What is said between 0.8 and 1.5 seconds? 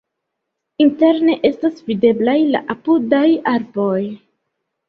Interne